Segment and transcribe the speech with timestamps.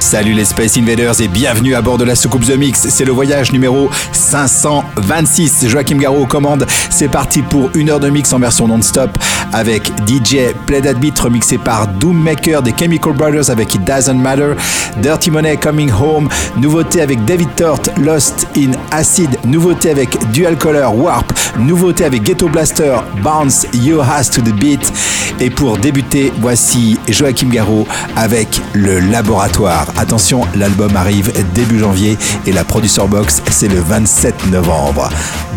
[0.00, 2.86] Salut les Space Invaders et bienvenue à bord de la soucoupe The Mix.
[2.88, 5.68] C'est le voyage numéro 526.
[5.68, 6.66] Joachim Garraud commande.
[6.90, 9.10] C'est parti pour une heure de mix en version non-stop
[9.52, 14.14] avec DJ Play That Beat remixé par Doom Maker des Chemical Brothers avec It Doesn't
[14.14, 14.52] Matter.
[15.00, 16.28] Dirty Money Coming Home.
[16.56, 19.30] Nouveauté avec David Tort Lost in Acid.
[19.44, 21.32] Nouveauté avec Dual Color Warp.
[21.58, 24.92] Nouveauté avec Ghetto Blaster Bounce You Has to the Beat.
[25.40, 29.93] Et pour débuter, voici Joachim Garraud avec le laboratoire.
[29.96, 35.08] Attention, l'album arrive début janvier et la Producer Box, c'est le 27 novembre.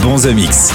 [0.02, 0.72] Bon The Mix.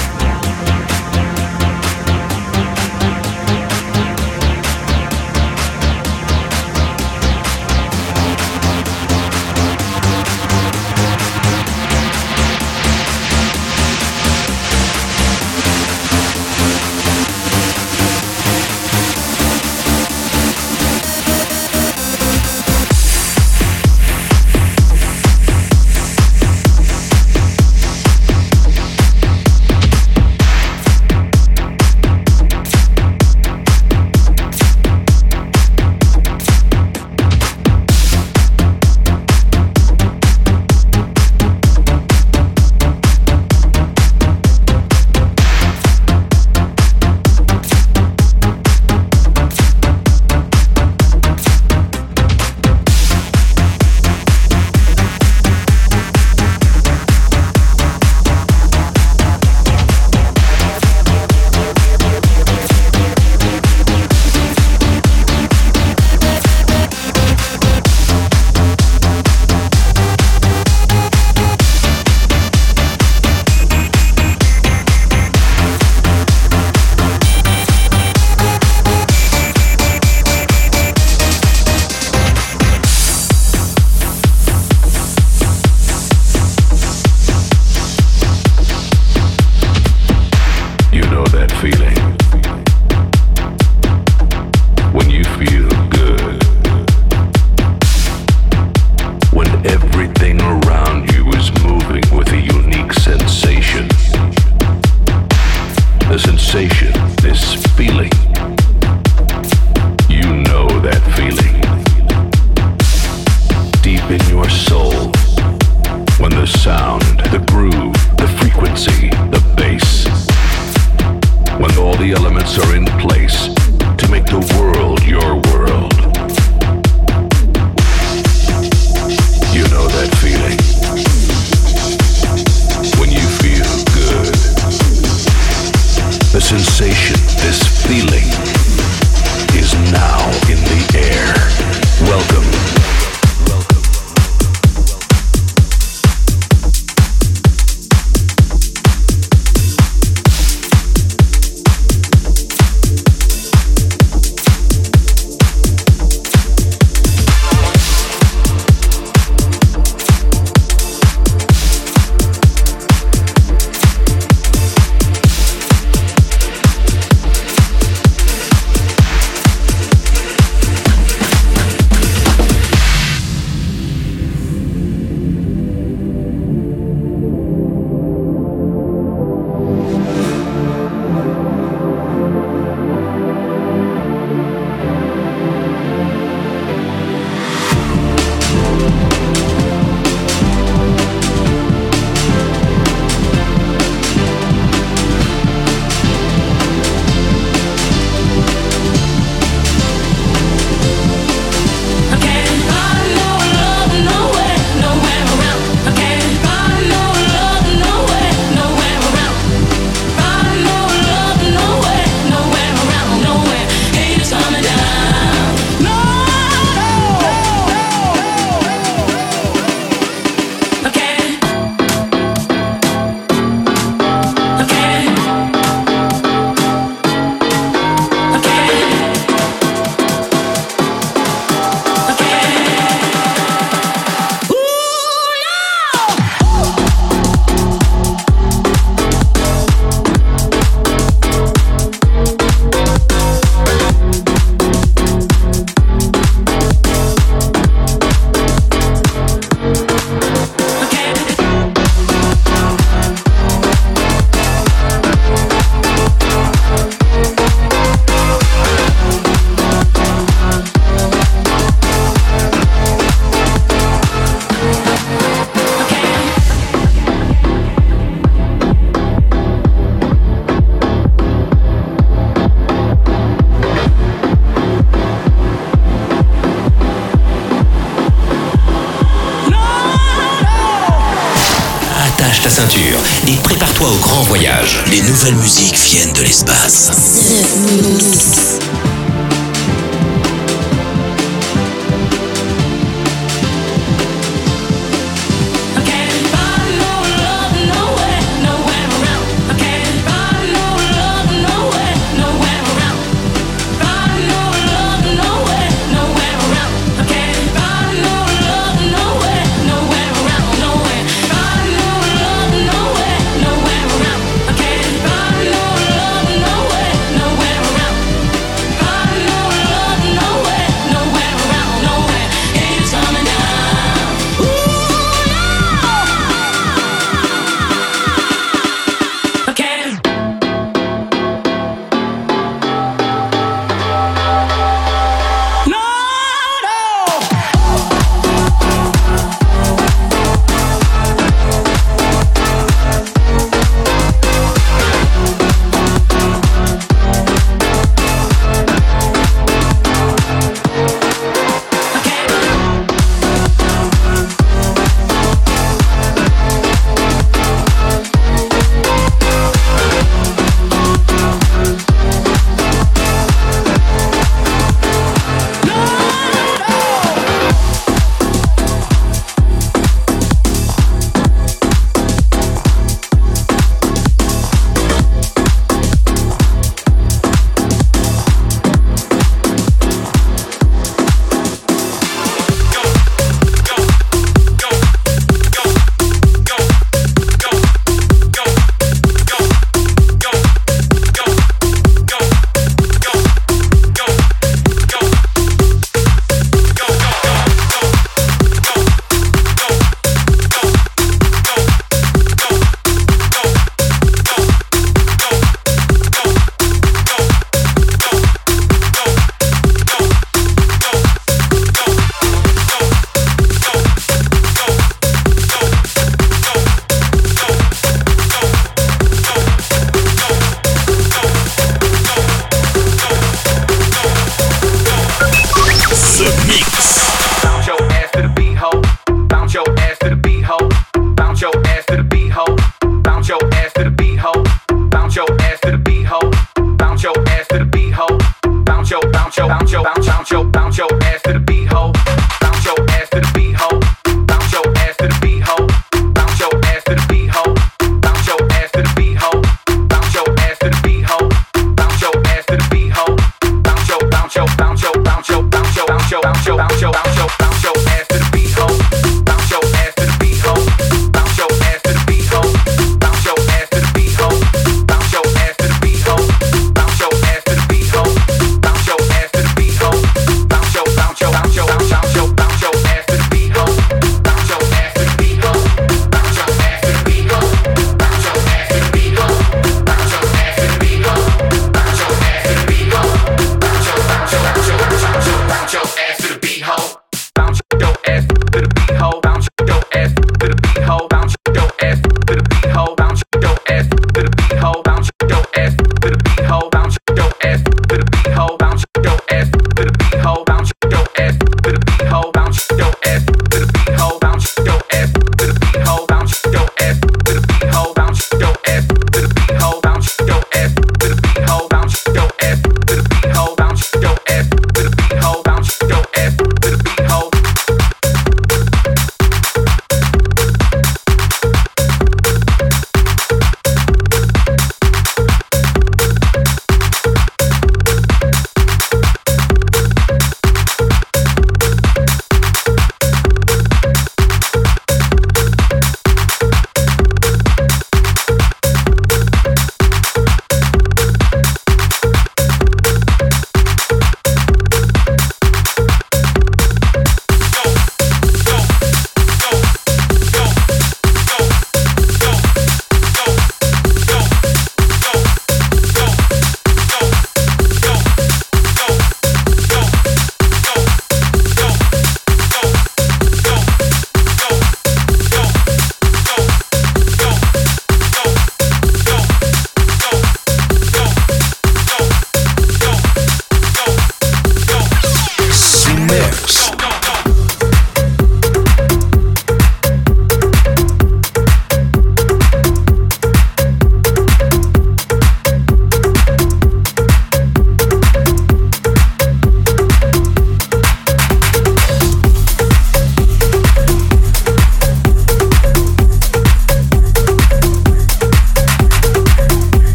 [283.85, 284.83] Au grand voyage.
[284.91, 286.91] Les nouvelles musiques viennent de l'espace.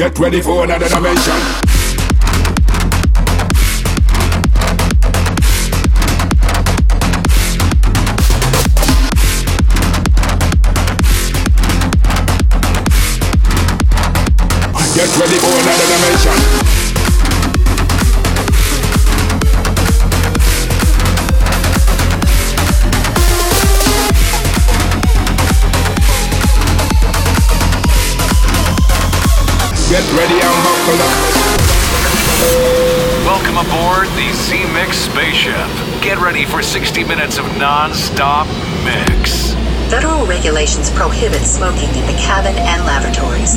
[0.00, 1.34] Get ready for another dimension.
[14.94, 16.79] Get ready for another dimension.
[29.90, 31.18] Get ready and buckle up.
[33.26, 35.66] Welcome aboard the Z Mix spaceship.
[36.00, 38.46] Get ready for 60 minutes of non stop
[38.84, 39.54] mix.
[39.90, 43.56] Federal regulations prohibit smoking in the cabin and lavatories.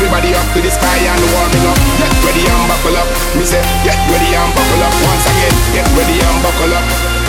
[0.00, 1.76] Everybody up to the sky and warming up.
[2.00, 3.04] Get ready and buckle up.
[3.36, 4.96] Me say, get ready and buckle up.
[4.96, 6.84] Once again, get ready and buckle up.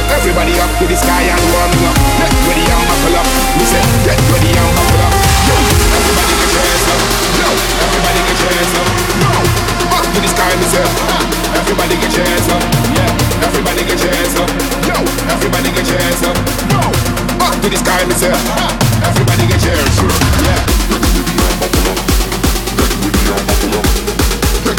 [0.08, 2.00] Everybody up to the sky and warming up.
[2.16, 3.28] Get ready and buckle up.
[3.60, 5.14] Me say, get ready and buckle up.
[5.52, 5.56] Yo,
[6.00, 7.02] everybody get your hands up.
[7.44, 8.88] Yo, everybody get your hands up.
[9.20, 9.32] Yo,
[9.92, 10.88] up to the sky, me say.
[11.60, 12.64] Everybody get your hands up.
[12.96, 14.50] Yeah, everybody get your hands up.
[14.88, 14.96] Yo,
[15.28, 16.36] everybody get your hands up.
[16.72, 16.80] Yo,
[17.36, 18.32] up to the sky, me say.
[18.32, 20.16] Everybody get your hands up.
[20.48, 20.72] Yeah.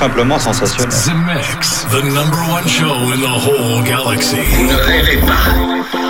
[0.00, 0.88] simplement sensationnel.
[0.88, 4.40] The Mix, the number one show in the whole galaxy.
[4.64, 6.09] Ne rêvez pas.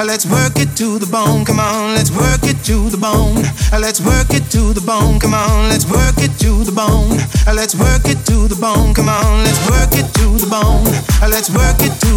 [0.00, 1.44] Uh, let's work it to the bone.
[1.44, 3.44] Come on, let's work it to the bone.
[3.70, 5.20] Uh, let's work it to the bone.
[5.20, 7.20] Come on, let's work it to the bone.
[7.46, 8.94] Uh, let's work it to the bone.
[8.94, 10.88] Come on, let's work it to the bone.
[11.28, 12.09] Let's work it to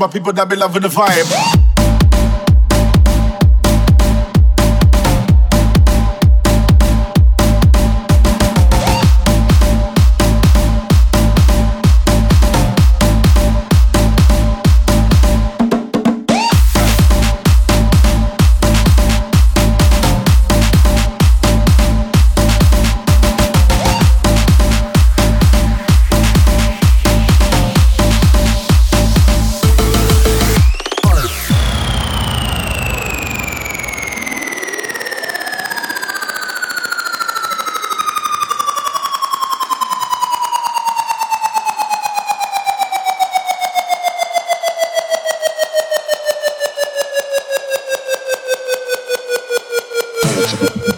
[0.00, 1.69] By people that be loving the vibe.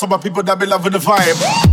[0.00, 1.69] to my people that be loving the vibe.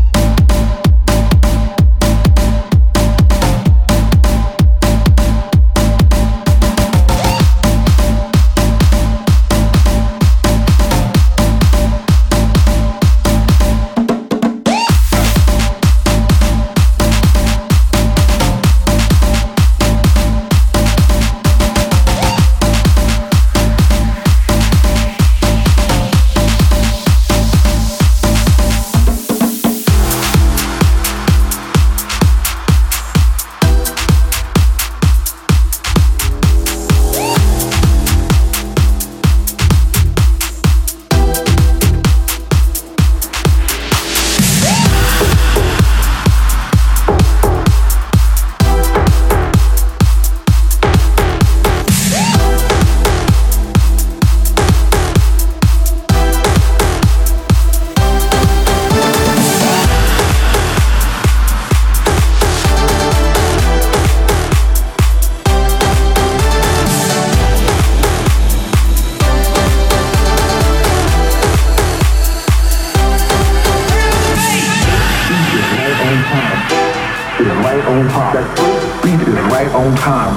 [78.43, 80.35] First beat is right on time.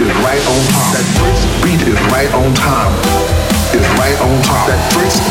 [0.00, 0.92] Is right on time.
[0.94, 1.06] That
[1.62, 2.92] beat is right on time.
[3.74, 4.68] Is right on time.
[4.70, 4.82] That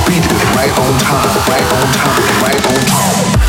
[0.07, 1.31] beat is right on time.
[1.51, 2.23] Right on time.
[2.43, 3.40] Right on time.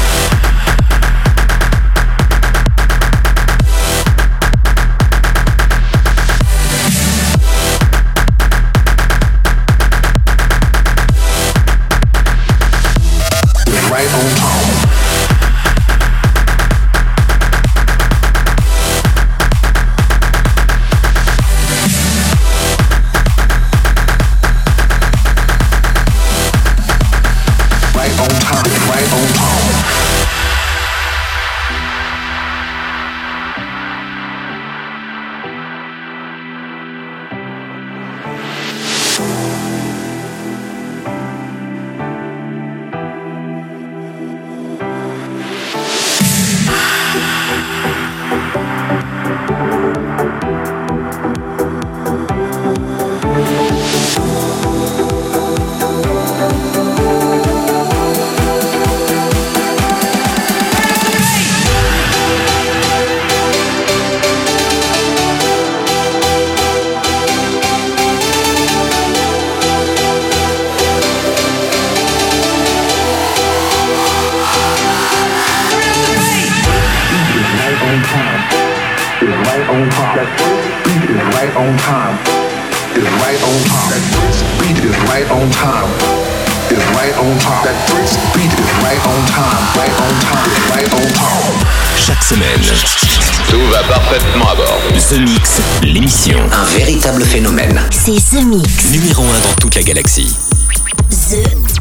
[95.53, 97.79] Mix, l'émission Un véritable phénomène.
[97.91, 98.91] C'est The Mix.
[98.91, 100.35] numéro 1 dans toute la galaxie.
[101.11, 101.72] The Mix.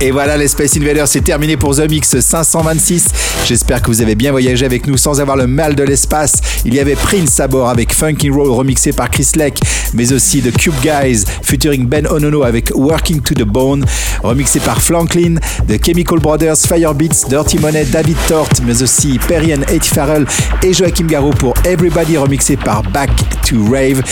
[0.00, 3.06] Et voilà, les Space Invaders, c'est terminé pour The Mix 526.
[3.46, 6.34] J'espère que vous avez bien voyagé avec nous sans avoir le mal de l'espace.
[6.64, 9.58] Il y avait Prince à bord avec Funkin' Roll remixé par Chris Leck,
[9.94, 13.84] mais aussi The Cube Guys featuring Ben Onono avec Working to the Bone,
[14.22, 15.34] remixé par Franklin,
[15.66, 20.26] The Chemical Brothers, Firebeats, Dirty Money, David Tort, mais aussi Perry and Eddie Farrell
[20.62, 23.10] et Joachim Garraud pour Everybody remixé par Back
[23.48, 24.02] to Rave.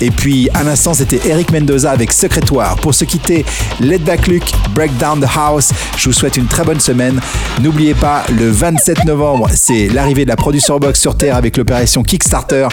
[0.00, 2.76] Et puis, à l'instant, c'était Eric Mendoza avec Secrétoire.
[2.76, 3.44] Pour se quitter,
[3.80, 5.35] Let Back Luke, Break Down the
[5.98, 7.20] Je vous souhaite une très bonne semaine.
[7.60, 12.02] N'oubliez pas, le 27 novembre, c'est l'arrivée de la Producer Box sur Terre avec l'opération
[12.02, 12.68] Kickstarter.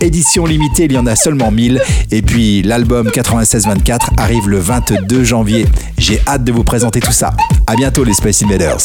[0.00, 1.80] Édition limitée, il y en a seulement 1000.
[2.10, 5.66] Et puis, l'album 96-24 arrive le 22 janvier.
[5.96, 7.34] J'ai hâte de vous présenter tout ça.
[7.68, 8.78] À bientôt, les Space Invaders.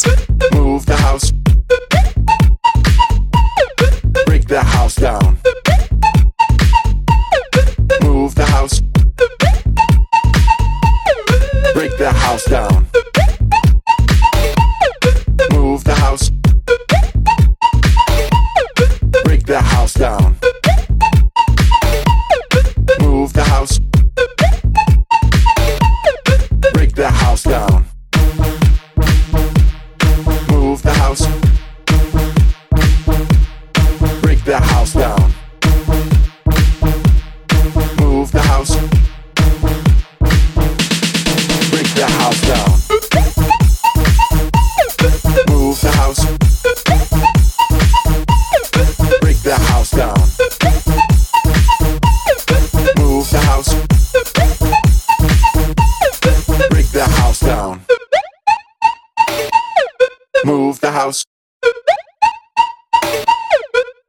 [60.46, 61.24] Move the house.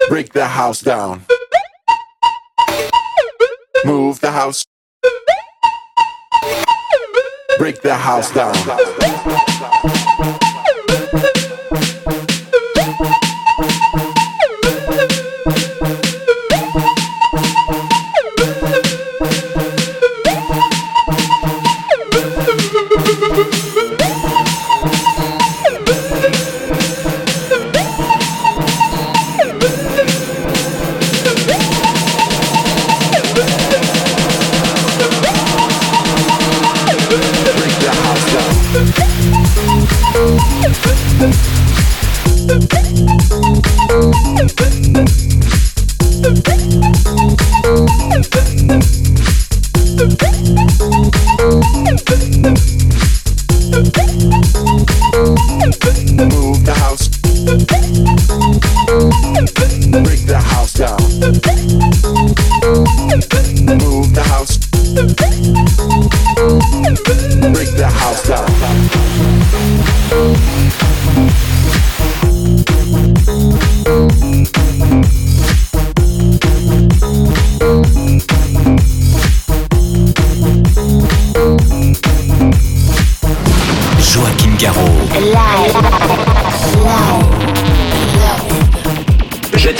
[0.08, 1.24] Break the house down.
[3.84, 4.64] Move the house.
[7.58, 9.93] Break the house down.